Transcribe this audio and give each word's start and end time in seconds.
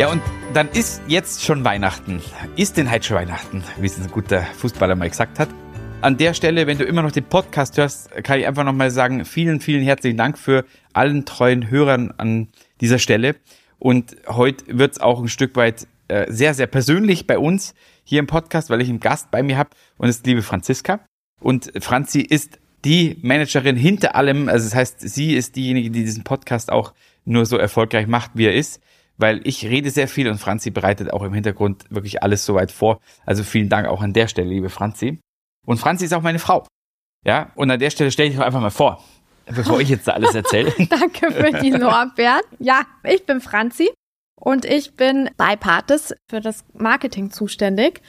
Ja, 0.00 0.10
und 0.10 0.22
dann 0.54 0.66
ist 0.70 1.02
jetzt 1.08 1.44
schon 1.44 1.62
Weihnachten. 1.62 2.22
Ist 2.56 2.78
denn 2.78 2.90
heute 2.90 3.06
schon 3.06 3.18
Weihnachten, 3.18 3.62
wie 3.78 3.84
es 3.84 3.98
ein 3.98 4.10
guter 4.10 4.40
Fußballer 4.44 4.96
mal 4.96 5.10
gesagt 5.10 5.38
hat. 5.38 5.50
An 6.00 6.16
der 6.16 6.32
Stelle, 6.32 6.66
wenn 6.66 6.78
du 6.78 6.84
immer 6.84 7.02
noch 7.02 7.12
den 7.12 7.24
Podcast 7.24 7.76
hörst, 7.76 8.10
kann 8.24 8.40
ich 8.40 8.46
einfach 8.46 8.64
nochmal 8.64 8.90
sagen, 8.90 9.26
vielen, 9.26 9.60
vielen 9.60 9.82
herzlichen 9.82 10.16
Dank 10.16 10.38
für 10.38 10.64
allen 10.94 11.26
treuen 11.26 11.68
Hörern 11.68 12.14
an 12.16 12.48
dieser 12.80 12.98
Stelle. 12.98 13.36
Und 13.78 14.16
heute 14.26 14.78
wird 14.78 14.92
es 14.92 15.00
auch 15.02 15.20
ein 15.20 15.28
Stück 15.28 15.54
weit 15.56 15.86
äh, 16.08 16.32
sehr, 16.32 16.54
sehr 16.54 16.66
persönlich 16.66 17.26
bei 17.26 17.38
uns 17.38 17.74
hier 18.02 18.20
im 18.20 18.26
Podcast, 18.26 18.70
weil 18.70 18.80
ich 18.80 18.88
einen 18.88 19.00
Gast 19.00 19.30
bei 19.30 19.42
mir 19.42 19.58
habe 19.58 19.68
und 19.98 20.08
es 20.08 20.16
ist 20.16 20.26
liebe 20.26 20.40
Franziska. 20.40 21.00
Und 21.40 21.72
Franzi 21.78 22.22
ist 22.22 22.58
die 22.86 23.18
Managerin 23.20 23.76
hinter 23.76 24.14
allem. 24.14 24.48
Also 24.48 24.64
das 24.64 24.74
heißt, 24.74 25.00
sie 25.02 25.34
ist 25.34 25.56
diejenige, 25.56 25.90
die 25.90 26.04
diesen 26.04 26.24
Podcast 26.24 26.72
auch 26.72 26.94
nur 27.26 27.44
so 27.44 27.58
erfolgreich 27.58 28.06
macht, 28.06 28.30
wie 28.32 28.46
er 28.46 28.54
ist 28.54 28.80
weil 29.20 29.40
ich 29.44 29.64
rede 29.64 29.90
sehr 29.90 30.08
viel 30.08 30.28
und 30.28 30.38
Franzi 30.38 30.70
bereitet 30.70 31.12
auch 31.12 31.22
im 31.22 31.34
Hintergrund 31.34 31.84
wirklich 31.90 32.22
alles 32.22 32.44
soweit 32.44 32.72
vor. 32.72 33.00
Also 33.26 33.44
vielen 33.44 33.68
Dank 33.68 33.86
auch 33.86 34.02
an 34.02 34.12
der 34.12 34.28
Stelle, 34.28 34.48
liebe 34.48 34.70
Franzi. 34.70 35.20
Und 35.66 35.78
Franzi 35.78 36.06
ist 36.06 36.14
auch 36.14 36.22
meine 36.22 36.38
Frau. 36.38 36.66
Ja, 37.24 37.50
und 37.54 37.70
an 37.70 37.78
der 37.78 37.90
Stelle 37.90 38.10
stelle 38.10 38.30
ich 38.30 38.38
euch 38.38 38.44
einfach 38.44 38.60
mal 38.60 38.70
vor, 38.70 39.04
bevor 39.46 39.80
ich 39.80 39.90
jetzt 39.90 40.08
da 40.08 40.12
alles 40.12 40.34
erzähle. 40.34 40.72
Danke 40.88 41.30
für 41.30 41.60
die 41.60 41.70
Lorbeeren. 41.70 42.40
Ja, 42.58 42.82
ich 43.04 43.26
bin 43.26 43.40
Franzi 43.40 43.90
und 44.40 44.64
ich 44.64 44.94
bin 44.96 45.28
bei 45.36 45.56
Partes 45.56 46.14
für 46.30 46.40
das 46.40 46.64
Marketing 46.72 47.30
zuständig. 47.30 48.00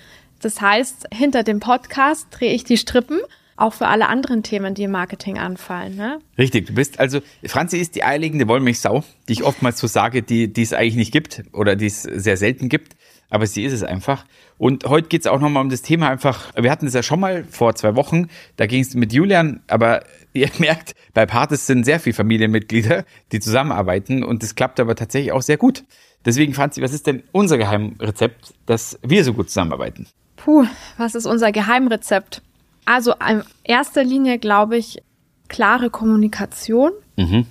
Das 0.41 0.62
heißt, 0.62 1.07
hinter 1.13 1.43
dem 1.43 1.59
Podcast 1.59 2.27
drehe 2.31 2.53
ich 2.53 2.63
die 2.63 2.77
Strippen 2.77 3.20
auch 3.61 3.73
für 3.73 3.88
alle 3.88 4.09
anderen 4.09 4.43
Themen, 4.43 4.73
die 4.73 4.83
im 4.83 4.91
Marketing 4.91 5.38
anfallen. 5.38 5.95
Ne? 5.95 6.20
Richtig, 6.38 6.67
du 6.67 6.73
bist 6.73 6.99
also, 6.99 7.20
Franzi 7.45 7.77
ist 7.77 7.95
die 7.95 8.03
eierlegende 8.03 8.47
Wollmilchsau, 8.47 9.03
die 9.27 9.34
ich 9.34 9.43
oftmals 9.43 9.79
so 9.79 9.87
sage, 9.87 10.23
die, 10.23 10.51
die 10.51 10.61
es 10.61 10.73
eigentlich 10.73 10.95
nicht 10.95 11.12
gibt 11.12 11.43
oder 11.53 11.76
die 11.76 11.85
es 11.85 12.03
sehr 12.03 12.37
selten 12.37 12.70
gibt, 12.70 12.95
aber 13.29 13.48
sie 13.48 13.63
ist 13.63 13.73
es 13.73 13.84
einfach. 13.84 14.26
Und 14.57 14.85
heute 14.85 15.07
geht 15.07 15.21
es 15.21 15.27
auch 15.27 15.40
nochmal 15.40 15.63
um 15.63 15.70
das 15.70 15.81
Thema 15.81 16.09
einfach, 16.09 16.53
wir 16.55 16.71
hatten 16.71 16.87
es 16.87 16.93
ja 16.93 17.03
schon 17.03 17.20
mal 17.20 17.43
vor 17.45 17.76
zwei 17.76 17.95
Wochen, 17.95 18.27
da 18.57 18.65
ging 18.65 18.81
es 18.81 18.93
mit 18.95 19.13
Julian, 19.13 19.62
aber 19.68 20.03
ihr 20.34 20.49
merkt, 20.57 20.96
bei 21.13 21.25
Partes 21.25 21.68
sind 21.68 21.85
sehr 21.85 21.99
viele 21.99 22.15
Familienmitglieder, 22.15 23.05
die 23.31 23.40
zusammenarbeiten 23.40 24.23
und 24.23 24.43
das 24.43 24.55
klappt 24.55 24.79
aber 24.79 24.96
tatsächlich 24.96 25.31
auch 25.31 25.41
sehr 25.41 25.57
gut. 25.57 25.84
Deswegen, 26.25 26.53
Franzi, 26.53 26.81
was 26.81 26.93
ist 26.93 27.07
denn 27.07 27.23
unser 27.31 27.57
Geheimrezept, 27.57 28.53
dass 28.68 28.99
wir 29.01 29.23
so 29.23 29.34
gut 29.34 29.49
zusammenarbeiten? 29.49 30.07
Puh, 30.35 30.65
was 30.98 31.15
ist 31.15 31.25
unser 31.25 31.51
Geheimrezept? 31.51 32.43
Also 32.85 33.13
in 33.27 33.43
erster 33.63 34.04
Linie 34.04 34.40
glaube 34.40 34.77
ich, 34.77 35.01
klare 35.48 35.90
Kommunikation 35.90 36.91
mhm. 37.18 37.46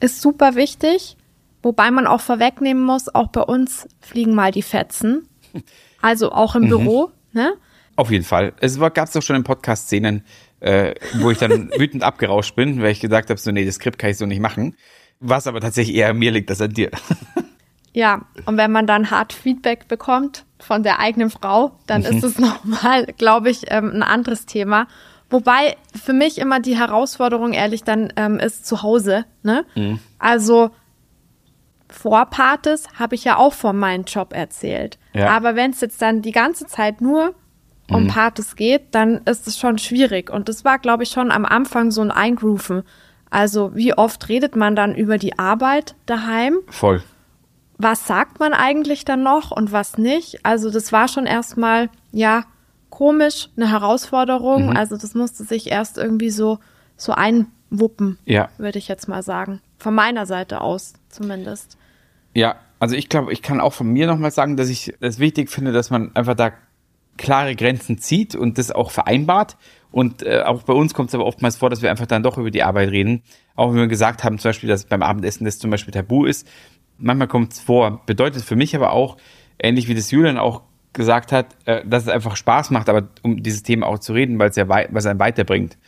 ist 0.00 0.20
super 0.20 0.54
wichtig. 0.54 1.16
Wobei 1.62 1.90
man 1.90 2.06
auch 2.06 2.20
vorwegnehmen 2.20 2.84
muss, 2.84 3.12
auch 3.12 3.28
bei 3.28 3.42
uns 3.42 3.88
fliegen 4.00 4.34
mal 4.34 4.52
die 4.52 4.62
Fetzen. 4.62 5.28
Also 6.00 6.30
auch 6.30 6.54
im 6.54 6.64
mhm. 6.64 6.68
Büro. 6.68 7.10
Ne? 7.32 7.54
Auf 7.96 8.12
jeden 8.12 8.24
Fall. 8.24 8.52
Es 8.60 8.78
gab 8.78 9.08
es 9.08 9.12
doch 9.12 9.22
schon 9.22 9.34
in 9.34 9.42
Podcast-Szenen, 9.42 10.24
äh, 10.60 10.94
wo 11.14 11.32
ich 11.32 11.38
dann 11.38 11.70
wütend 11.76 12.04
abgerauscht 12.04 12.54
bin, 12.54 12.80
weil 12.80 12.92
ich 12.92 13.00
gesagt 13.00 13.30
habe, 13.30 13.40
so 13.40 13.50
nee, 13.50 13.64
das 13.64 13.74
Skript 13.74 13.98
kann 13.98 14.10
ich 14.10 14.16
so 14.16 14.26
nicht 14.26 14.40
machen. 14.40 14.76
Was 15.18 15.48
aber 15.48 15.60
tatsächlich 15.60 15.96
eher 15.96 16.10
an 16.10 16.18
mir 16.18 16.30
liegt 16.30 16.48
als 16.50 16.60
an 16.60 16.72
dir. 16.72 16.90
Ja, 17.92 18.22
und 18.46 18.56
wenn 18.56 18.70
man 18.70 18.86
dann 18.86 19.10
hart 19.10 19.32
Feedback 19.32 19.88
bekommt 19.88 20.44
von 20.60 20.82
der 20.82 21.00
eigenen 21.00 21.30
Frau, 21.30 21.72
dann 21.86 22.02
mhm. 22.02 22.08
ist 22.08 22.24
es 22.24 22.38
nochmal, 22.38 23.06
glaube 23.16 23.50
ich, 23.50 23.70
ähm, 23.70 23.90
ein 23.92 24.02
anderes 24.02 24.46
Thema. 24.46 24.86
Wobei 25.30 25.76
für 25.94 26.12
mich 26.12 26.38
immer 26.38 26.60
die 26.60 26.76
Herausforderung 26.76 27.52
ehrlich 27.52 27.84
dann 27.84 28.12
ähm, 28.16 28.38
ist 28.38 28.66
zu 28.66 28.82
Hause. 28.82 29.26
Ne? 29.42 29.64
Mhm. 29.74 30.00
Also 30.18 30.70
vor 31.90 32.26
Partes 32.26 32.86
habe 32.98 33.14
ich 33.14 33.24
ja 33.24 33.36
auch 33.36 33.52
von 33.52 33.76
meinem 33.78 34.04
Job 34.04 34.32
erzählt. 34.32 34.98
Ja. 35.12 35.30
Aber 35.30 35.54
wenn 35.54 35.70
es 35.70 35.80
jetzt 35.80 36.00
dann 36.00 36.22
die 36.22 36.32
ganze 36.32 36.66
Zeit 36.66 37.00
nur 37.00 37.34
um 37.90 38.04
mhm. 38.04 38.08
Partes 38.08 38.56
geht, 38.56 38.94
dann 38.94 39.22
ist 39.24 39.46
es 39.46 39.58
schon 39.58 39.78
schwierig. 39.78 40.30
Und 40.30 40.48
das 40.48 40.64
war, 40.64 40.78
glaube 40.78 41.02
ich, 41.02 41.10
schon 41.10 41.30
am 41.30 41.44
Anfang 41.44 41.90
so 41.90 42.02
ein 42.02 42.10
Eingrooven. 42.10 42.82
Also 43.30 43.74
wie 43.74 43.94
oft 43.94 44.28
redet 44.28 44.56
man 44.56 44.76
dann 44.76 44.94
über 44.94 45.18
die 45.18 45.38
Arbeit 45.38 45.94
daheim? 46.06 46.58
Voll 46.68 47.02
was 47.78 48.06
sagt 48.06 48.40
man 48.40 48.52
eigentlich 48.52 49.04
dann 49.04 49.22
noch 49.22 49.52
und 49.52 49.72
was 49.72 49.98
nicht. 49.98 50.44
Also 50.44 50.70
das 50.70 50.92
war 50.92 51.06
schon 51.08 51.26
erstmal, 51.26 51.88
ja, 52.10 52.44
komisch, 52.90 53.48
eine 53.56 53.70
Herausforderung. 53.70 54.70
Mhm. 54.70 54.76
Also 54.76 54.96
das 54.96 55.14
musste 55.14 55.44
sich 55.44 55.70
erst 55.70 55.96
irgendwie 55.96 56.30
so, 56.30 56.58
so 56.96 57.12
einwuppen, 57.12 58.18
ja. 58.24 58.48
würde 58.58 58.78
ich 58.78 58.88
jetzt 58.88 59.08
mal 59.08 59.22
sagen. 59.22 59.60
Von 59.78 59.94
meiner 59.94 60.26
Seite 60.26 60.60
aus 60.60 60.94
zumindest. 61.08 61.78
Ja, 62.34 62.56
also 62.80 62.96
ich 62.96 63.08
glaube, 63.08 63.32
ich 63.32 63.42
kann 63.42 63.60
auch 63.60 63.72
von 63.72 63.86
mir 63.88 64.08
nochmal 64.08 64.32
sagen, 64.32 64.56
dass 64.56 64.68
ich 64.68 64.94
es 65.00 65.20
wichtig 65.20 65.48
finde, 65.48 65.72
dass 65.72 65.90
man 65.90 66.14
einfach 66.16 66.34
da 66.34 66.52
klare 67.16 67.54
Grenzen 67.54 67.98
zieht 67.98 68.34
und 68.34 68.58
das 68.58 68.72
auch 68.72 68.90
vereinbart. 68.90 69.56
Und 69.90 70.22
äh, 70.22 70.42
auch 70.42 70.62
bei 70.64 70.72
uns 70.72 70.94
kommt 70.94 71.08
es 71.08 71.14
aber 71.14 71.26
oftmals 71.26 71.56
vor, 71.56 71.70
dass 71.70 71.82
wir 71.82 71.90
einfach 71.90 72.06
dann 72.06 72.22
doch 72.22 72.38
über 72.38 72.50
die 72.50 72.62
Arbeit 72.62 72.90
reden. 72.90 73.22
Auch 73.54 73.70
wenn 73.70 73.78
wir 73.78 73.88
gesagt 73.88 74.22
haben, 74.24 74.38
zum 74.38 74.50
Beispiel, 74.50 74.68
dass 74.68 74.84
beim 74.84 75.02
Abendessen 75.02 75.44
das 75.44 75.58
zum 75.58 75.70
Beispiel 75.70 75.92
tabu 75.92 76.24
ist, 76.26 76.46
manchmal 76.98 77.28
kommt 77.28 77.52
es 77.52 77.60
vor. 77.60 78.02
Bedeutet 78.06 78.42
für 78.42 78.56
mich 78.56 78.74
aber 78.76 78.92
auch, 78.92 79.16
ähnlich 79.58 79.88
wie 79.88 79.94
das 79.94 80.10
Julian 80.10 80.38
auch 80.38 80.62
gesagt 80.92 81.32
hat, 81.32 81.56
äh, 81.64 81.82
dass 81.84 82.04
es 82.04 82.08
einfach 82.08 82.36
Spaß 82.36 82.70
macht, 82.70 82.88
aber 82.88 83.08
um 83.22 83.42
dieses 83.42 83.62
Thema 83.62 83.86
auch 83.86 83.98
zu 83.98 84.12
reden, 84.12 84.38
weil 84.38 84.50
es 84.50 84.56
ja 84.56 84.68
wei 84.68 84.88
was 84.90 85.06
einen 85.06 85.20
weiterbringt. 85.20 85.78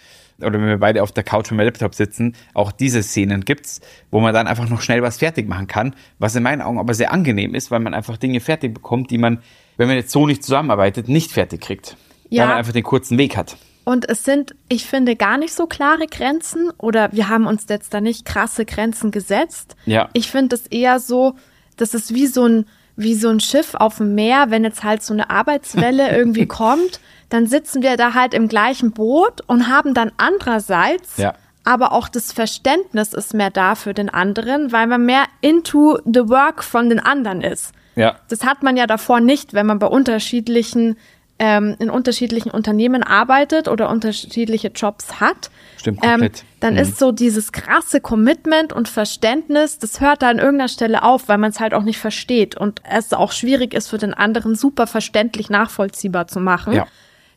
Oder 0.41 0.54
wenn 0.54 0.66
wir 0.69 0.78
beide 0.78 1.03
auf 1.03 1.12
der 1.12 1.22
Couch 1.22 1.50
und 1.50 1.59
mit 1.59 1.66
Laptop 1.66 1.94
sitzen, 1.94 2.34
auch 2.54 2.72
diese 2.72 3.03
Szenen 3.03 3.44
gibt's, 3.44 3.81
wo 4.10 4.21
man 4.21 4.32
dann 4.32 4.47
einfach 4.47 4.69
noch 4.69 4.81
schnell 4.81 5.03
was 5.03 5.19
fertig 5.19 5.47
machen 5.48 5.66
kann, 5.66 5.94
was 6.19 6.34
in 6.34 6.43
meinen 6.43 6.62
Augen 6.62 6.78
aber 6.78 6.94
sehr 6.94 7.12
angenehm 7.12 7.54
ist, 7.54 7.71
weil 7.71 7.81
man 7.81 7.92
einfach 7.92 8.16
Dinge 8.16 8.41
fertig 8.41 8.72
bekommt, 8.72 9.10
die 9.10 9.19
man, 9.19 9.41
wenn 9.77 9.88
man 9.88 9.97
jetzt 9.97 10.12
so 10.12 10.27
nicht 10.27 10.42
zusammenarbeitet, 10.42 11.09
nicht 11.09 11.31
fertig 11.31 11.60
kriegt. 11.60 11.97
Ja. 12.31 12.42
Weil 12.42 12.48
man 12.48 12.59
einfach 12.59 12.72
den 12.72 12.84
kurzen 12.84 13.19
Weg 13.19 13.37
hat. 13.37 13.56
Und 13.84 14.08
es 14.08 14.24
sind, 14.24 14.54
ich 14.68 14.86
finde, 14.86 15.16
gar 15.16 15.38
nicht 15.38 15.54
so 15.54 15.66
klare 15.66 16.06
Grenzen 16.06 16.70
oder 16.78 17.12
wir 17.12 17.28
haben 17.28 17.46
uns 17.46 17.66
jetzt 17.68 17.94
da 17.94 18.00
nicht 18.00 18.24
krasse 18.24 18.64
Grenzen 18.64 19.10
gesetzt. 19.10 19.76
Ja. 19.86 20.08
Ich 20.12 20.30
finde 20.30 20.56
es 20.56 20.66
eher 20.66 21.00
so, 21.00 21.34
das 21.76 21.94
ist 21.94 22.14
wie 22.14 22.26
so 22.26 22.46
ein, 22.46 22.66
wie 22.96 23.14
so 23.14 23.28
ein 23.30 23.41
Schiff 23.41 23.74
auf 23.74 23.96
dem 23.96 24.14
Meer, 24.14 24.50
wenn 24.50 24.64
jetzt 24.64 24.84
halt 24.84 25.02
so 25.02 25.14
eine 25.14 25.30
Arbeitswelle 25.30 26.10
irgendwie 26.16 26.46
kommt, 26.46 27.00
dann 27.30 27.46
sitzen 27.46 27.82
wir 27.82 27.96
da 27.96 28.14
halt 28.14 28.34
im 28.34 28.48
gleichen 28.48 28.92
Boot 28.92 29.41
und 29.46 29.68
haben 29.68 29.94
dann 29.94 30.12
andererseits 30.18 31.16
ja. 31.16 31.34
aber 31.64 31.92
auch 31.92 32.08
das 32.08 32.32
Verständnis 32.32 33.14
ist 33.14 33.34
mehr 33.34 33.50
da 33.50 33.76
für 33.76 33.94
den 33.94 34.10
anderen, 34.10 34.72
weil 34.72 34.86
man 34.86 35.06
mehr 35.06 35.24
into 35.41 35.98
the 36.04 36.28
work 36.28 36.62
von 36.62 36.91
den 36.91 37.00
anderen 37.00 37.41
ist. 37.41 37.72
Ja. 37.97 38.16
Das 38.28 38.44
hat 38.44 38.62
man 38.62 38.76
ja 38.76 38.86
davor 38.86 39.20
nicht, 39.20 39.54
wenn 39.54 39.66
man 39.66 39.78
bei 39.78 39.86
unterschiedlichen 39.86 40.97
ähm, 41.40 41.74
in 41.78 41.88
unterschiedlichen 41.88 42.50
Unternehmen 42.50 43.02
arbeitet 43.02 43.66
oder 43.66 43.88
unterschiedliche 43.88 44.68
Jobs 44.68 45.20
hat, 45.20 45.50
Stimmt, 45.78 46.00
ähm, 46.02 46.10
komplett. 46.10 46.40
Ähm, 46.40 46.46
dann 46.60 46.74
mhm. 46.74 46.80
ist 46.80 46.98
so 46.98 47.12
dieses 47.12 47.50
krasse 47.50 48.02
Commitment 48.02 48.74
und 48.74 48.88
Verständnis, 48.88 49.78
das 49.78 50.02
hört 50.02 50.20
da 50.20 50.28
an 50.28 50.38
irgendeiner 50.38 50.68
Stelle 50.68 51.02
auf, 51.02 51.28
weil 51.28 51.38
man 51.38 51.50
es 51.50 51.58
halt 51.58 51.72
auch 51.72 51.82
nicht 51.82 51.98
versteht 51.98 52.58
und 52.58 52.82
es 52.88 53.14
auch 53.14 53.32
schwierig 53.32 53.72
ist 53.72 53.88
für 53.88 53.96
den 53.96 54.12
anderen 54.12 54.54
super 54.54 54.86
verständlich 54.86 55.48
nachvollziehbar 55.48 56.26
zu 56.26 56.40
machen. 56.40 56.74
Ja. 56.74 56.86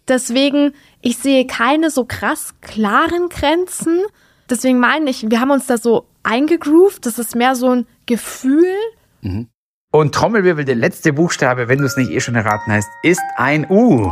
Deswegen, 0.10 0.74
ich 1.02 1.18
sehe 1.18 1.48
keine 1.48 1.90
so 1.90 2.04
krass 2.04 2.56
klaren 2.60 3.30
Grenzen. 3.30 4.02
Deswegen 4.50 4.80
meine 4.80 5.10
ich, 5.10 5.30
wir 5.32 5.40
haben 5.40 5.52
uns 5.52 5.66
da 5.68 5.78
so 5.78 6.08
eingegroovt. 6.24 7.06
Das 7.06 7.20
ist 7.20 7.38
mehr 7.38 7.56
so 7.56 7.70
ein 7.70 7.88
Gefühl. 8.06 8.76
Mhm. 9.22 9.48
Und 9.96 10.16
Trommelwirbel, 10.16 10.66
der 10.66 10.74
letzte 10.74 11.14
Buchstabe, 11.14 11.68
wenn 11.68 11.78
du 11.78 11.86
es 11.86 11.96
nicht 11.98 12.10
eh 12.10 12.20
schon 12.20 12.34
erraten 12.34 12.74
hast, 12.74 12.90
ist 13.04 13.22
ein 13.38 13.70
U. 13.70 14.12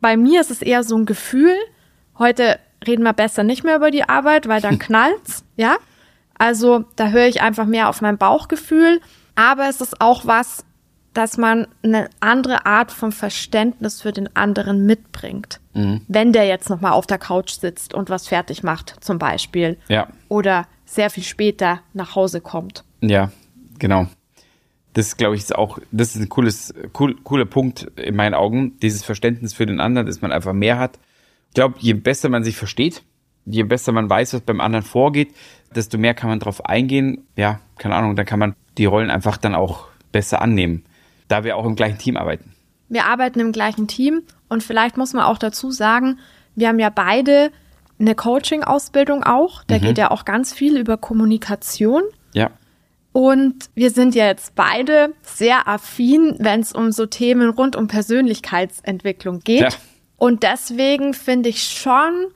Bei 0.00 0.16
mir 0.16 0.40
ist 0.40 0.52
es 0.52 0.62
eher 0.62 0.84
so 0.84 0.96
ein 0.96 1.06
Gefühl. 1.06 1.56
Heute 2.16 2.60
reden 2.86 3.02
wir 3.02 3.12
besser 3.14 3.42
nicht 3.42 3.64
mehr 3.64 3.74
über 3.74 3.90
die 3.90 4.08
Arbeit, 4.08 4.46
weil 4.46 4.60
dann 4.60 4.78
knallt's, 4.78 5.44
ja? 5.56 5.76
Also, 6.38 6.84
da 6.94 7.08
höre 7.08 7.26
ich 7.26 7.42
einfach 7.42 7.66
mehr 7.66 7.88
auf 7.88 8.00
mein 8.00 8.16
Bauchgefühl. 8.16 9.00
Aber 9.34 9.68
es 9.68 9.80
ist 9.80 10.00
auch 10.00 10.24
was, 10.24 10.64
dass 11.12 11.36
man 11.36 11.66
eine 11.82 12.10
andere 12.20 12.66
Art 12.66 12.92
von 12.92 13.10
Verständnis 13.10 14.00
für 14.00 14.12
den 14.12 14.36
anderen 14.36 14.86
mitbringt. 14.86 15.58
Mhm. 15.74 16.02
Wenn 16.06 16.32
der 16.32 16.44
jetzt 16.44 16.70
nochmal 16.70 16.92
auf 16.92 17.08
der 17.08 17.18
Couch 17.18 17.58
sitzt 17.58 17.92
und 17.92 18.08
was 18.08 18.28
fertig 18.28 18.62
macht, 18.62 18.94
zum 19.00 19.18
Beispiel. 19.18 19.78
Ja. 19.88 20.06
Oder 20.28 20.68
sehr 20.84 21.10
viel 21.10 21.24
später 21.24 21.80
nach 21.92 22.14
Hause 22.14 22.40
kommt. 22.40 22.84
Ja, 23.00 23.32
Genau. 23.80 24.06
Das, 24.92 25.16
glaube 25.16 25.34
ich, 25.34 25.42
ist 25.42 25.54
auch, 25.54 25.78
das 25.90 26.14
ist 26.14 26.22
ein 26.22 26.28
cooles, 26.28 26.74
cool, 26.98 27.16
cooler 27.22 27.46
Punkt 27.46 27.82
in 27.96 28.16
meinen 28.16 28.34
Augen, 28.34 28.78
dieses 28.80 29.04
Verständnis 29.04 29.52
für 29.52 29.66
den 29.66 29.80
anderen, 29.80 30.06
dass 30.06 30.20
man 30.20 30.32
einfach 30.32 30.52
mehr 30.52 30.78
hat. 30.78 30.98
Ich 31.48 31.54
glaube, 31.54 31.74
je 31.78 31.94
besser 31.94 32.28
man 32.28 32.44
sich 32.44 32.56
versteht, 32.56 33.02
je 33.44 33.62
besser 33.64 33.92
man 33.92 34.08
weiß, 34.08 34.34
was 34.34 34.40
beim 34.42 34.60
anderen 34.60 34.84
vorgeht, 34.84 35.34
desto 35.74 35.98
mehr 35.98 36.14
kann 36.14 36.28
man 36.28 36.38
darauf 36.38 36.64
eingehen. 36.64 37.26
Ja, 37.36 37.60
keine 37.78 37.94
Ahnung, 37.94 38.16
dann 38.16 38.26
kann 38.26 38.38
man 38.38 38.54
die 38.78 38.84
Rollen 38.84 39.10
einfach 39.10 39.36
dann 39.36 39.54
auch 39.54 39.88
besser 40.12 40.42
annehmen, 40.42 40.84
da 41.28 41.44
wir 41.44 41.56
auch 41.56 41.64
im 41.64 41.76
gleichen 41.76 41.98
Team 41.98 42.16
arbeiten. 42.16 42.52
Wir 42.88 43.06
arbeiten 43.06 43.38
im 43.38 43.52
gleichen 43.52 43.86
Team 43.86 44.22
und 44.48 44.62
vielleicht 44.64 44.96
muss 44.96 45.12
man 45.12 45.24
auch 45.24 45.38
dazu 45.38 45.70
sagen, 45.70 46.18
wir 46.56 46.68
haben 46.68 46.80
ja 46.80 46.90
beide 46.90 47.52
eine 48.00 48.14
Coaching-Ausbildung 48.14 49.22
auch. 49.22 49.62
Da 49.64 49.76
mhm. 49.76 49.82
geht 49.82 49.98
ja 49.98 50.10
auch 50.10 50.24
ganz 50.24 50.52
viel 50.52 50.76
über 50.76 50.96
Kommunikation. 50.96 52.02
Ja. 52.32 52.50
Und 53.12 53.70
wir 53.74 53.90
sind 53.90 54.14
ja 54.14 54.26
jetzt 54.26 54.54
beide 54.54 55.14
sehr 55.22 55.66
affin, 55.66 56.36
wenn 56.38 56.60
es 56.60 56.72
um 56.72 56.92
so 56.92 57.06
Themen 57.06 57.50
rund 57.50 57.74
um 57.74 57.88
Persönlichkeitsentwicklung 57.88 59.40
geht. 59.40 59.60
Ja. 59.60 59.68
Und 60.16 60.42
deswegen 60.42 61.12
finde 61.14 61.48
ich 61.48 61.64
schon, 61.64 62.26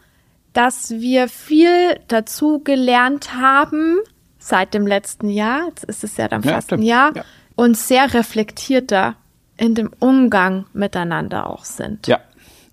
dass 0.53 0.91
wir 0.91 1.29
viel 1.29 2.01
dazu 2.09 2.61
gelernt 2.61 3.35
haben 3.35 3.99
seit 4.39 4.75
dem 4.75 4.87
letzten 4.87 5.29
Jahr. 5.29 5.67
Jetzt 5.69 5.85
ist 5.85 6.03
es 6.03 6.17
ja 6.17 6.29
dann 6.29 6.43
fast 6.43 6.71
ja, 6.73 6.77
ein 6.77 6.83
Jahr. 6.83 7.17
Ja. 7.17 7.25
Und 7.57 7.77
sehr 7.77 8.13
reflektierter 8.13 9.15
in 9.57 9.77
dem 9.77 9.91
Umgang 10.01 10.67
miteinander 10.73 11.49
auch 11.49 11.65
sind. 11.65 12.09
Ja, 12.09 12.19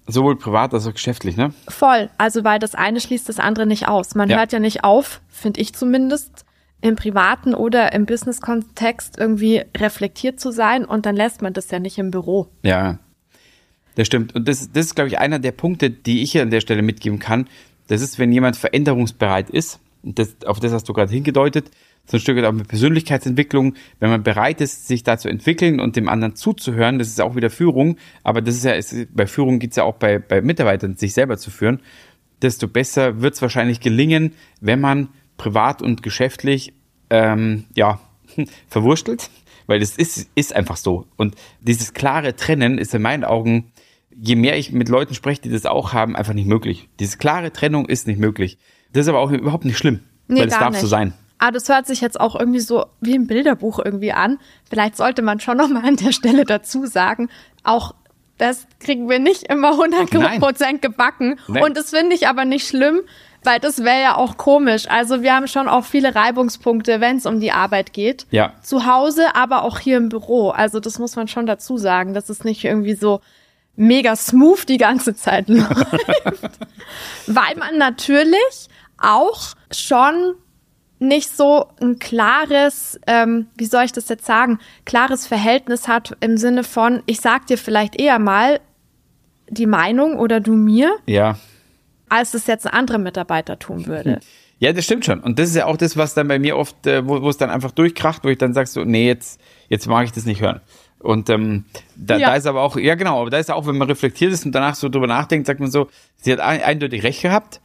Sowohl 0.08 0.36
privat 0.36 0.74
als 0.74 0.88
auch 0.88 0.94
geschäftlich, 0.94 1.38
ne? 1.38 1.54
Voll. 1.70 2.10
Also, 2.18 2.44
weil 2.44 2.60
das 2.60 2.76
eine 2.76 3.00
schließt 3.00 3.30
das 3.30 3.40
andere 3.40 3.66
nicht 3.66 3.88
aus. 3.88 4.16
Man 4.16 4.30
ja. 4.30 4.38
hört 4.38 4.52
ja 4.52 4.60
nicht 4.60 4.84
auf, 4.84 5.22
finde 5.30 5.62
ich 5.62 5.74
zumindest, 5.74 6.46
im 6.82 6.96
privaten 6.96 7.54
oder 7.54 7.94
im 7.94 8.06
Business-Kontext 8.06 9.18
irgendwie 9.18 9.64
reflektiert 9.78 10.40
zu 10.40 10.52
sein 10.52 10.84
und 10.84 11.06
dann 11.06 11.16
lässt 11.16 11.42
man 11.42 11.54
das 11.54 11.70
ja 11.72 11.80
nicht 11.80 11.98
im 11.98 12.12
Büro. 12.12 12.48
Ja, 12.64 13.00
das 13.96 14.08
stimmt. 14.08 14.36
Und 14.36 14.48
das, 14.48 14.72
das 14.72 14.88
ist, 14.88 14.96
glaube 14.96 15.10
ich, 15.10 15.20
einer 15.20 15.40
der 15.40 15.52
Punkte, 15.52 15.90
die 15.90 16.24
ich 16.24 16.32
hier 16.32 16.42
an 16.42 16.50
der 16.50 16.62
Stelle 16.62 16.82
mitgeben 16.82 17.20
kann. 17.20 17.48
Das 17.88 18.02
ist, 18.02 18.20
wenn 18.20 18.32
jemand 18.32 18.56
veränderungsbereit 18.56 19.50
ist, 19.50 19.80
das, 20.04 20.36
auf 20.46 20.60
das 20.60 20.72
hast 20.72 20.88
du 20.90 20.94
gerade 20.94 21.12
hingedeutet, 21.12 21.70
so 22.06 22.18
ein 22.18 22.20
Stück 22.20 22.38
weit 22.38 22.46
auch 22.46 22.52
mit 22.52 22.68
Persönlichkeitsentwicklung, 22.68 23.76
wenn 24.00 24.10
man 24.10 24.24
bereit 24.24 24.60
ist, 24.60 24.88
sich 24.88 25.04
da 25.04 25.18
zu 25.18 25.30
entwickeln 25.30 25.80
und 25.80 25.96
dem 25.96 26.10
anderen 26.10 26.36
zuzuhören, 26.36 26.98
das 26.98 27.10
ist 27.10 27.22
auch 27.22 27.36
wieder 27.36 27.50
Führung, 27.50 27.98
aber 28.24 28.42
das 28.42 28.56
ist 28.56 28.66
ja, 28.66 28.72
ist, 28.72 29.08
bei 29.14 29.28
Führung 29.28 29.60
geht's 29.60 29.76
ja 29.76 29.84
auch 29.84 29.96
bei, 29.96 30.18
bei 30.18 30.42
Mitarbeitern, 30.42 30.96
sich 30.96 31.14
selber 31.14 31.38
zu 31.38 31.52
führen, 31.52 31.82
desto 32.42 32.68
besser 32.68 33.22
wird's 33.22 33.42
wahrscheinlich 33.42 33.82
gelingen, 33.82 34.34
wenn 34.60 34.82
man 34.82 35.10
privat 35.42 35.82
und 35.82 36.04
geschäftlich 36.04 36.72
ähm, 37.10 37.66
ja, 37.74 38.00
verwurstelt, 38.68 39.32
weil 39.66 39.80
das 39.80 39.98
ist, 39.98 40.30
ist 40.36 40.56
einfach 40.56 40.78
so. 40.78 41.08
Und 41.18 41.34
dieses 41.62 41.94
klare 41.94 42.36
Trennen 42.36 42.78
ist 42.78 42.94
in 42.94 43.02
meinen 43.02 43.24
Augen, 43.24 43.72
je 44.12 44.36
mehr 44.36 44.56
ich 44.56 44.72
mit 44.72 44.88
Leuten 44.88 45.16
spreche, 45.16 45.42
die 45.42 45.50
das 45.50 45.66
auch 45.66 45.94
haben, 45.94 46.16
einfach 46.16 46.34
nicht 46.34 46.48
möglich. 46.48 46.90
Diese 47.00 47.18
klare 47.18 47.52
Trennung 47.52 47.88
ist 47.88 48.06
nicht 48.06 48.20
möglich. 48.20 48.60
Das 48.94 49.06
ist 49.06 49.10
aber 49.10 49.18
auch 49.18 49.32
überhaupt 49.32 49.66
nicht 49.66 49.80
schlimm, 49.80 50.02
nee, 50.28 50.42
weil 50.42 50.48
es 50.48 50.54
darf 50.60 50.72
nicht. 50.72 50.82
so 50.82 50.88
sein. 50.88 51.14
Aber 51.40 51.48
ah, 51.48 51.52
das 51.54 51.70
hört 51.70 51.88
sich 51.88 52.02
jetzt 52.02 52.20
auch 52.20 52.40
irgendwie 52.40 52.60
so 52.60 52.86
wie 53.00 53.16
ein 53.16 53.26
Bilderbuch 53.26 53.80
irgendwie 53.84 54.12
an. 54.12 54.38
Vielleicht 54.70 54.96
sollte 54.96 55.24
man 55.24 55.40
schon 55.40 55.58
nochmal 55.58 55.86
an 55.88 55.96
der 55.96 56.12
Stelle 56.12 56.46
dazu 56.46 56.86
sagen, 56.86 57.30
auch 57.64 57.96
das 58.38 58.68
kriegen 58.80 59.10
wir 59.10 59.18
nicht 59.18 59.52
immer 59.52 59.72
100 59.72 60.40
Prozent 60.40 60.82
gebacken. 60.84 61.40
Nein. 61.48 61.64
Und 61.64 61.78
das 61.78 61.90
finde 61.90 62.16
ich 62.16 62.28
aber 62.28 62.46
nicht 62.46 62.68
schlimm, 62.68 63.02
weil 63.44 63.60
das 63.60 63.84
wäre 63.84 64.02
ja 64.02 64.16
auch 64.16 64.38
komisch. 64.38 64.88
Also 64.90 65.22
wir 65.22 65.34
haben 65.36 65.48
schon 65.48 65.68
auch 65.68 65.86
viele 65.86 66.14
Reibungspunkte, 66.14 67.02
wenn 67.02 67.18
es 67.18 67.26
um 67.26 67.40
die 67.40 67.52
Arbeit 67.52 67.94
geht. 67.94 68.28
Ja. 68.32 68.54
Zu 68.62 68.86
Hause, 68.86 69.36
aber 69.36 69.64
auch 69.64 69.80
hier 69.80 69.98
im 69.98 70.10
Büro. 70.10 70.50
Also 70.50 70.80
das 70.80 71.00
muss 71.00 71.16
man 71.16 71.28
schon 71.28 71.46
dazu 71.46 71.78
sagen. 71.78 72.14
Das 72.14 72.30
ist 72.30 72.46
nicht 72.46 72.64
irgendwie 72.64 72.96
so 72.96 73.22
mega 73.76 74.16
smooth 74.16 74.68
die 74.68 74.78
ganze 74.78 75.16
Zeit 75.16 75.48
läuft. 75.50 75.70
weil 77.28 77.56
man 77.58 77.78
natürlich 77.78 78.70
auch 78.98 79.56
schon 79.72 80.36
nicht 81.00 81.36
so 81.36 81.66
ein 81.82 81.98
klares, 81.98 83.00
ähm, 83.08 83.48
wie 83.56 83.66
soll 83.66 83.86
ich 83.86 83.92
das 83.92 84.08
jetzt 84.08 84.26
sagen, 84.26 84.60
klares 84.86 85.26
Verhältnis 85.26 85.88
hat 85.88 86.16
im 86.20 86.38
Sinne 86.38 86.64
von, 86.64 87.02
ich 87.08 87.22
sag 87.22 87.48
dir 87.48 87.58
vielleicht 87.58 88.00
eher 88.00 88.20
mal 88.20 88.60
die 89.50 89.66
Meinung 89.66 90.20
oder 90.20 90.40
du 90.40 90.54
mir. 90.54 90.96
Ja. 91.08 91.38
Als 92.12 92.34
es 92.34 92.46
jetzt 92.46 92.68
ein 92.68 92.74
anderer 92.74 92.98
Mitarbeiter 92.98 93.58
tun 93.58 93.88
würde. 93.88 94.20
Ja, 94.60 94.74
das 94.74 94.86
stimmt 94.86 95.06
schon. 95.06 95.22
Und 95.22 95.40
das 95.40 95.50
ist 95.50 95.56
ja 95.56 95.66
auch 95.66 95.78
das, 95.78 95.98
was 95.98 96.14
dann 96.14 96.28
bei 96.28 96.38
mir 96.38 96.58
oft, 96.58 96.86
äh, 96.86 97.08
wo, 97.08 97.28
es 97.30 97.38
dann 97.38 97.50
einfach 97.50 97.72
durchkracht, 97.72 98.24
wo 98.24 98.30
ich 98.30 98.38
dann 98.38 98.54
sagst 98.54 98.74
so, 98.74 98.84
nee, 98.84 99.08
jetzt, 99.08 99.42
jetzt 99.70 99.88
mag 99.88 100.06
ich 100.06 100.12
das 100.12 100.26
nicht 100.26 100.42
hören. 100.42 100.62
Und 101.00 101.32
ähm, 101.32 101.66
da, 101.96 102.18
ja. 102.18 102.30
da 102.30 102.36
ist 102.36 102.46
aber 102.46 102.62
auch, 102.62 102.78
ja 102.78 102.94
genau, 102.94 103.22
aber 103.22 103.32
da 103.32 103.40
ist 103.40 103.50
ja 103.50 103.56
auch, 103.56 103.66
wenn 103.66 103.78
man 103.78 103.88
reflektiert 103.88 104.32
ist 104.32 104.46
und 104.46 104.52
danach 104.52 104.76
so 104.76 104.88
drüber 104.90 105.08
nachdenkt, 105.08 105.48
sagt 105.48 105.60
man 105.60 105.72
so, 105.72 105.88
sie 106.18 106.32
hat 106.32 106.40
eindeutig 106.40 107.02
recht 107.02 107.24
gehabt 107.24 107.60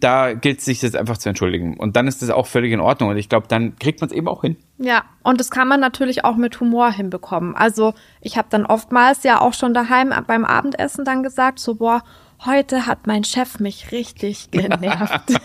da 0.00 0.34
gilt 0.34 0.60
es 0.60 0.64
sich 0.64 0.80
das 0.80 0.94
einfach 0.94 1.18
zu 1.18 1.28
entschuldigen. 1.28 1.76
Und 1.76 1.96
dann 1.96 2.06
ist 2.06 2.22
das 2.22 2.30
auch 2.30 2.46
völlig 2.46 2.72
in 2.72 2.80
Ordnung. 2.80 3.10
Und 3.10 3.16
ich 3.16 3.28
glaube, 3.28 3.48
dann 3.48 3.76
kriegt 3.78 4.00
man 4.00 4.08
es 4.08 4.14
eben 4.14 4.28
auch 4.28 4.42
hin. 4.42 4.56
Ja, 4.78 5.04
und 5.22 5.40
das 5.40 5.50
kann 5.50 5.66
man 5.66 5.80
natürlich 5.80 6.24
auch 6.24 6.36
mit 6.36 6.60
Humor 6.60 6.92
hinbekommen. 6.92 7.56
Also 7.56 7.94
ich 8.20 8.38
habe 8.38 8.48
dann 8.50 8.64
oftmals 8.64 9.24
ja 9.24 9.40
auch 9.40 9.54
schon 9.54 9.74
daheim 9.74 10.14
beim 10.26 10.44
Abendessen 10.44 11.04
dann 11.04 11.22
gesagt, 11.22 11.58
so, 11.58 11.76
boah, 11.76 12.02
heute 12.44 12.86
hat 12.86 13.06
mein 13.06 13.24
Chef 13.24 13.58
mich 13.58 13.92
richtig 13.92 14.50
genervt. 14.50 15.30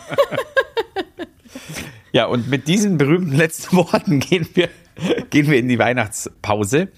ja, 2.12 2.26
und 2.26 2.50
mit 2.50 2.68
diesen 2.68 2.98
berühmten 2.98 3.34
letzten 3.34 3.78
Worten 3.78 4.20
gehen 4.20 4.48
wir, 4.54 4.70
gehen 5.30 5.50
wir 5.50 5.58
in 5.58 5.68
die 5.68 5.80
Weihnachtspause. 5.80 6.90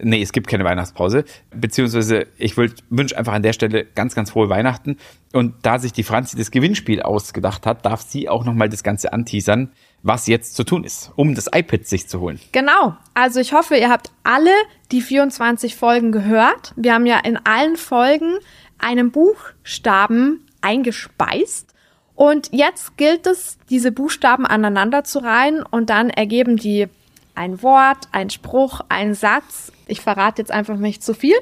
Nee, 0.00 0.22
es 0.22 0.32
gibt 0.32 0.46
keine 0.46 0.64
Weihnachtspause. 0.64 1.24
Beziehungsweise 1.54 2.26
ich 2.36 2.56
wünsche 2.56 3.16
einfach 3.16 3.32
an 3.32 3.42
der 3.42 3.52
Stelle 3.52 3.84
ganz, 3.84 4.14
ganz 4.14 4.30
frohe 4.30 4.48
Weihnachten. 4.48 4.96
Und 5.32 5.54
da 5.62 5.78
sich 5.78 5.92
die 5.92 6.02
Franzi 6.02 6.36
das 6.36 6.50
Gewinnspiel 6.50 7.02
ausgedacht 7.02 7.66
hat, 7.66 7.84
darf 7.84 8.02
sie 8.02 8.28
auch 8.28 8.44
nochmal 8.44 8.68
das 8.68 8.82
Ganze 8.82 9.12
anteasern, 9.12 9.72
was 10.02 10.26
jetzt 10.26 10.54
zu 10.54 10.64
tun 10.64 10.84
ist, 10.84 11.12
um 11.16 11.34
das 11.34 11.48
iPad 11.52 11.86
sich 11.86 12.08
zu 12.08 12.20
holen. 12.20 12.40
Genau. 12.52 12.96
Also 13.14 13.40
ich 13.40 13.52
hoffe, 13.52 13.76
ihr 13.76 13.90
habt 13.90 14.10
alle 14.22 14.52
die 14.92 15.00
24 15.00 15.74
Folgen 15.74 16.12
gehört. 16.12 16.72
Wir 16.76 16.94
haben 16.94 17.06
ja 17.06 17.18
in 17.18 17.36
allen 17.44 17.76
Folgen 17.76 18.34
einen 18.78 19.10
Buchstaben 19.10 20.46
eingespeist. 20.60 21.74
Und 22.14 22.50
jetzt 22.52 22.96
gilt 22.96 23.26
es, 23.26 23.58
diese 23.70 23.92
Buchstaben 23.92 24.46
aneinander 24.46 25.04
zu 25.04 25.20
reihen 25.20 25.62
und 25.62 25.90
dann 25.90 26.10
ergeben 26.10 26.56
die 26.56 26.88
ein 27.36 27.62
Wort, 27.62 28.08
ein 28.10 28.30
Spruch, 28.30 28.80
ein 28.88 29.14
Satz. 29.14 29.72
Ich 29.88 30.00
verrate 30.00 30.42
jetzt 30.42 30.50
einfach 30.50 30.76
nicht 30.76 31.02
zu 31.02 31.14
viel. 31.14 31.36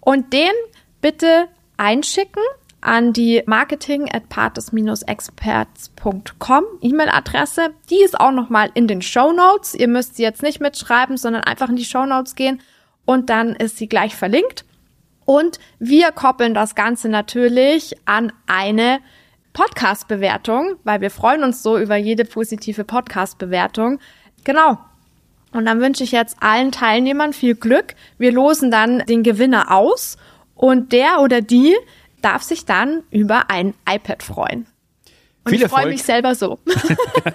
Und 0.00 0.32
den 0.32 0.52
bitte 1.00 1.48
einschicken 1.76 2.42
an 2.80 3.12
die 3.12 3.42
marketing 3.46 4.08
at 4.12 4.28
partes-experts.com 4.28 6.64
E-Mail-Adresse. 6.80 7.70
Die 7.90 8.02
ist 8.02 8.20
auch 8.20 8.30
nochmal 8.30 8.70
in 8.74 8.86
den 8.86 9.02
Show 9.02 9.32
Notes. 9.32 9.74
Ihr 9.74 9.88
müsst 9.88 10.16
sie 10.16 10.22
jetzt 10.22 10.42
nicht 10.42 10.60
mitschreiben, 10.60 11.16
sondern 11.16 11.42
einfach 11.42 11.68
in 11.68 11.76
die 11.76 11.84
Show 11.84 12.06
Notes 12.06 12.36
gehen 12.36 12.60
und 13.04 13.30
dann 13.30 13.56
ist 13.56 13.78
sie 13.78 13.88
gleich 13.88 14.14
verlinkt. 14.14 14.64
Und 15.24 15.58
wir 15.78 16.12
koppeln 16.12 16.54
das 16.54 16.74
Ganze 16.74 17.08
natürlich 17.08 17.96
an 18.04 18.32
eine 18.46 19.00
Podcast-Bewertung, 19.52 20.76
weil 20.84 21.00
wir 21.00 21.10
freuen 21.10 21.42
uns 21.42 21.62
so 21.62 21.78
über 21.78 21.96
jede 21.96 22.24
positive 22.24 22.84
Podcast-Bewertung. 22.84 23.98
Genau. 24.44 24.78
Und 25.52 25.64
dann 25.66 25.80
wünsche 25.80 26.04
ich 26.04 26.12
jetzt 26.12 26.36
allen 26.40 26.72
Teilnehmern 26.72 27.32
viel 27.32 27.54
Glück. 27.54 27.94
Wir 28.18 28.32
losen 28.32 28.70
dann 28.70 29.00
den 29.06 29.22
Gewinner 29.22 29.70
aus 29.74 30.18
und 30.54 30.92
der 30.92 31.20
oder 31.20 31.40
die 31.40 31.74
darf 32.20 32.42
sich 32.42 32.64
dann 32.64 33.02
über 33.10 33.50
ein 33.50 33.74
iPad 33.88 34.22
freuen. 34.22 34.66
Und 35.44 35.52
viel 35.52 35.62
ich 35.62 35.70
freue 35.70 35.86
mich 35.86 36.02
selber 36.02 36.34
so. 36.34 36.58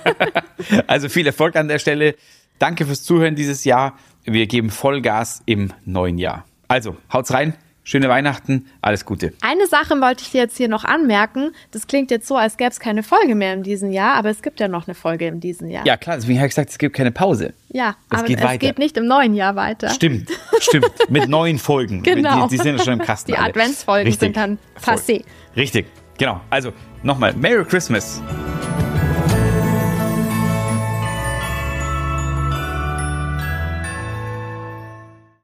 also 0.87 1.09
viel 1.09 1.25
Erfolg 1.25 1.55
an 1.55 1.67
der 1.67 1.79
Stelle. 1.79 2.15
Danke 2.59 2.85
fürs 2.85 3.03
Zuhören 3.03 3.35
dieses 3.35 3.63
Jahr. 3.63 3.97
Wir 4.23 4.45
geben 4.45 4.69
Vollgas 4.69 5.41
im 5.45 5.73
neuen 5.85 6.17
Jahr. 6.17 6.45
Also, 6.67 6.95
haut's 7.11 7.33
rein. 7.33 7.55
Schöne 7.85 8.07
Weihnachten, 8.07 8.67
alles 8.81 9.03
Gute. 9.05 9.33
Eine 9.41 9.67
Sache 9.67 9.99
wollte 9.99 10.23
ich 10.23 10.31
dir 10.31 10.41
jetzt 10.41 10.55
hier 10.55 10.69
noch 10.69 10.85
anmerken. 10.85 11.51
Das 11.71 11.85
klingt 11.85 12.11
jetzt 12.11 12.27
so, 12.27 12.37
als 12.37 12.55
gäbe 12.55 12.69
es 12.69 12.79
keine 12.79 13.03
Folge 13.03 13.35
mehr 13.35 13.53
in 13.53 13.61
diesem 13.61 13.91
Jahr, 13.91 14.15
aber 14.15 14.29
es 14.29 14.41
gibt 14.41 14.61
ja 14.61 14.69
noch 14.69 14.87
eine 14.87 14.95
Folge 14.95 15.27
in 15.27 15.41
diesem 15.41 15.69
Jahr. 15.69 15.85
Ja, 15.85 15.97
klar, 15.97 16.15
deswegen 16.15 16.39
habe 16.39 16.47
ich 16.47 16.51
gesagt, 16.51 16.69
es 16.69 16.77
gibt 16.77 16.95
keine 16.95 17.11
Pause. 17.11 17.53
Ja, 17.69 17.95
es 18.09 18.19
aber 18.19 18.27
geht 18.27 18.37
es 18.37 18.43
weiter. 18.45 18.57
geht 18.57 18.79
nicht 18.79 18.95
im 18.95 19.05
neuen 19.05 19.33
Jahr 19.33 19.57
weiter. 19.57 19.89
Stimmt, 19.89 20.29
stimmt. 20.59 20.91
Mit 21.09 21.27
neuen 21.27 21.59
Folgen. 21.59 22.03
Genau. 22.03 22.47
Die, 22.47 22.55
die 22.55 22.63
sind 22.63 22.77
ja 22.77 22.83
schon 22.83 22.93
im 22.93 23.05
Kasten. 23.05 23.31
Die 23.31 23.37
Adventsfolgen 23.37 24.13
sind 24.13 24.37
dann 24.37 24.59
passé. 24.81 25.25
Richtig, 25.57 25.87
genau. 26.17 26.39
Also 26.49 26.71
nochmal, 27.03 27.33
Merry 27.33 27.65
Christmas. 27.65 28.21